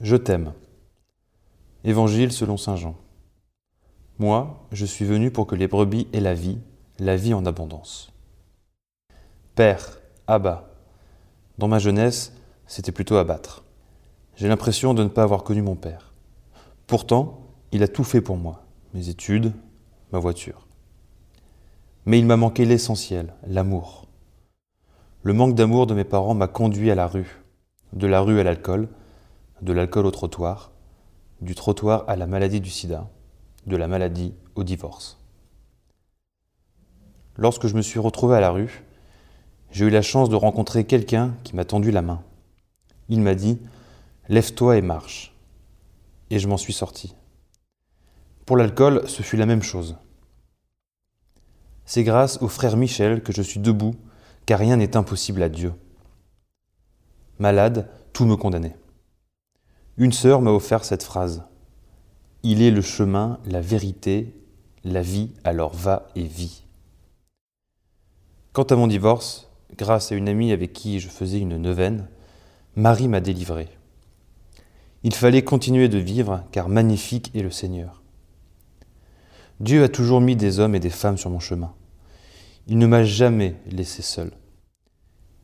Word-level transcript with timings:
Je 0.00 0.14
t'aime. 0.14 0.52
Évangile 1.82 2.30
selon 2.30 2.56
Saint 2.56 2.76
Jean. 2.76 2.94
Moi, 4.20 4.64
je 4.70 4.86
suis 4.86 5.04
venu 5.04 5.32
pour 5.32 5.48
que 5.48 5.56
les 5.56 5.66
brebis 5.66 6.06
aient 6.12 6.20
la 6.20 6.34
vie, 6.34 6.58
la 7.00 7.16
vie 7.16 7.34
en 7.34 7.44
abondance. 7.44 8.12
Père, 9.56 9.98
Abba. 10.28 10.70
Dans 11.58 11.66
ma 11.66 11.80
jeunesse, 11.80 12.32
c'était 12.68 12.92
plutôt 12.92 13.16
abattre. 13.16 13.64
J'ai 14.36 14.46
l'impression 14.46 14.94
de 14.94 15.02
ne 15.02 15.08
pas 15.08 15.24
avoir 15.24 15.42
connu 15.42 15.62
mon 15.62 15.74
père. 15.74 16.12
Pourtant, 16.86 17.40
il 17.72 17.82
a 17.82 17.88
tout 17.88 18.04
fait 18.04 18.20
pour 18.20 18.36
moi, 18.36 18.66
mes 18.94 19.08
études, 19.08 19.52
ma 20.12 20.20
voiture. 20.20 20.68
Mais 22.06 22.20
il 22.20 22.26
m'a 22.26 22.36
manqué 22.36 22.64
l'essentiel, 22.64 23.34
l'amour. 23.48 24.06
Le 25.24 25.32
manque 25.32 25.56
d'amour 25.56 25.88
de 25.88 25.94
mes 25.94 26.04
parents 26.04 26.34
m'a 26.34 26.46
conduit 26.46 26.92
à 26.92 26.94
la 26.94 27.08
rue, 27.08 27.42
de 27.94 28.06
la 28.06 28.20
rue 28.20 28.38
à 28.38 28.44
l'alcool, 28.44 28.88
de 29.62 29.72
l'alcool 29.72 30.06
au 30.06 30.10
trottoir, 30.10 30.72
du 31.40 31.54
trottoir 31.54 32.04
à 32.08 32.16
la 32.16 32.26
maladie 32.26 32.60
du 32.60 32.70
sida, 32.70 33.08
de 33.66 33.76
la 33.76 33.88
maladie 33.88 34.34
au 34.54 34.64
divorce. 34.64 35.18
Lorsque 37.36 37.66
je 37.66 37.76
me 37.76 37.82
suis 37.82 38.00
retrouvé 38.00 38.36
à 38.36 38.40
la 38.40 38.50
rue, 38.50 38.82
j'ai 39.70 39.86
eu 39.86 39.90
la 39.90 40.02
chance 40.02 40.28
de 40.28 40.36
rencontrer 40.36 40.84
quelqu'un 40.84 41.34
qui 41.44 41.54
m'a 41.54 41.64
tendu 41.64 41.90
la 41.90 42.02
main. 42.02 42.22
Il 43.08 43.20
m'a 43.20 43.34
dit 43.34 43.58
Lève-toi 44.28 44.76
et 44.76 44.82
marche. 44.82 45.34
Et 46.30 46.38
je 46.38 46.48
m'en 46.48 46.56
suis 46.56 46.72
sorti. 46.72 47.14
Pour 48.44 48.56
l'alcool, 48.56 49.02
ce 49.06 49.22
fut 49.22 49.36
la 49.36 49.46
même 49.46 49.62
chose. 49.62 49.96
C'est 51.84 52.04
grâce 52.04 52.42
au 52.42 52.48
frère 52.48 52.76
Michel 52.76 53.22
que 53.22 53.32
je 53.32 53.40
suis 53.40 53.60
debout, 53.60 53.94
car 54.44 54.58
rien 54.58 54.76
n'est 54.76 54.96
impossible 54.96 55.42
à 55.42 55.48
Dieu. 55.48 55.72
Malade, 57.38 57.88
tout 58.12 58.26
me 58.26 58.36
condamnait. 58.36 58.76
Une 60.00 60.12
sœur 60.12 60.40
m'a 60.42 60.52
offert 60.52 60.84
cette 60.84 61.02
phrase. 61.02 61.42
Il 62.44 62.62
est 62.62 62.70
le 62.70 62.82
chemin, 62.82 63.40
la 63.44 63.60
vérité, 63.60 64.32
la 64.84 65.02
vie, 65.02 65.32
alors 65.42 65.74
va 65.74 66.06
et 66.14 66.22
vis. 66.22 66.62
Quant 68.52 68.62
à 68.62 68.76
mon 68.76 68.86
divorce, 68.86 69.50
grâce 69.76 70.12
à 70.12 70.14
une 70.14 70.28
amie 70.28 70.52
avec 70.52 70.72
qui 70.72 71.00
je 71.00 71.08
faisais 71.08 71.40
une 71.40 71.56
neuvaine, 71.56 72.06
Marie 72.76 73.08
m'a 73.08 73.18
délivré. 73.18 73.68
Il 75.02 75.14
fallait 75.14 75.42
continuer 75.42 75.88
de 75.88 75.98
vivre, 75.98 76.44
car 76.52 76.68
magnifique 76.68 77.32
est 77.34 77.42
le 77.42 77.50
Seigneur. 77.50 78.04
Dieu 79.58 79.82
a 79.82 79.88
toujours 79.88 80.20
mis 80.20 80.36
des 80.36 80.60
hommes 80.60 80.76
et 80.76 80.80
des 80.80 80.90
femmes 80.90 81.18
sur 81.18 81.30
mon 81.30 81.40
chemin. 81.40 81.74
Il 82.68 82.78
ne 82.78 82.86
m'a 82.86 83.02
jamais 83.02 83.56
laissé 83.66 84.02
seul. 84.02 84.30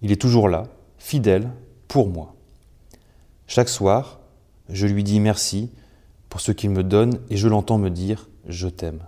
Il 0.00 0.12
est 0.12 0.20
toujours 0.20 0.48
là, 0.48 0.68
fidèle, 0.98 1.50
pour 1.88 2.08
moi. 2.08 2.36
Chaque 3.48 3.68
soir, 3.68 4.20
je 4.68 4.86
lui 4.86 5.04
dis 5.04 5.20
merci 5.20 5.70
pour 6.28 6.40
ce 6.40 6.52
qu'il 6.52 6.70
me 6.70 6.82
donne 6.82 7.20
et 7.30 7.36
je 7.36 7.48
l'entends 7.48 7.78
me 7.78 7.90
dire 7.90 8.28
je 8.46 8.68
t'aime. 8.68 9.00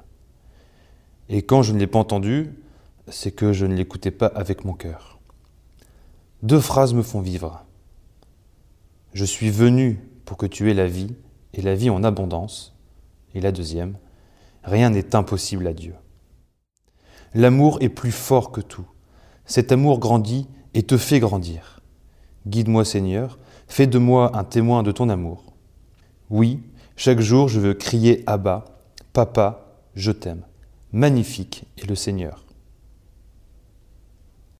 Et 1.28 1.42
quand 1.42 1.62
je 1.62 1.72
ne 1.72 1.78
l'ai 1.78 1.86
pas 1.86 1.98
entendu, 1.98 2.54
c'est 3.08 3.32
que 3.32 3.52
je 3.52 3.66
ne 3.66 3.74
l'écoutais 3.74 4.10
pas 4.10 4.26
avec 4.26 4.64
mon 4.64 4.74
cœur. 4.74 5.18
Deux 6.42 6.60
phrases 6.60 6.94
me 6.94 7.02
font 7.02 7.20
vivre. 7.20 7.64
Je 9.12 9.24
suis 9.24 9.50
venu 9.50 10.00
pour 10.24 10.36
que 10.36 10.46
tu 10.46 10.70
aies 10.70 10.74
la 10.74 10.86
vie 10.86 11.14
et 11.54 11.62
la 11.62 11.74
vie 11.74 11.90
en 11.90 12.04
abondance. 12.04 12.76
Et 13.34 13.40
la 13.40 13.52
deuxième, 13.52 13.96
rien 14.62 14.90
n'est 14.90 15.14
impossible 15.14 15.66
à 15.66 15.72
Dieu. 15.72 15.94
L'amour 17.34 17.78
est 17.80 17.88
plus 17.88 18.12
fort 18.12 18.52
que 18.52 18.60
tout. 18.60 18.86
Cet 19.44 19.72
amour 19.72 19.98
grandit 19.98 20.48
et 20.74 20.82
te 20.82 20.96
fait 20.96 21.20
grandir. 21.20 21.80
Guide-moi 22.46 22.84
Seigneur, 22.84 23.38
fais 23.66 23.86
de 23.86 23.98
moi 23.98 24.36
un 24.36 24.44
témoin 24.44 24.82
de 24.82 24.92
ton 24.92 25.08
amour. 25.08 25.45
Oui, 26.30 26.60
chaque 26.96 27.20
jour 27.20 27.48
je 27.48 27.60
veux 27.60 27.74
crier 27.74 28.24
bas, 28.36 28.64
Papa, 29.12 29.66
je 29.94 30.10
t'aime. 30.10 30.42
Magnifique 30.92 31.64
est 31.78 31.86
le 31.86 31.94
Seigneur. 31.94 32.45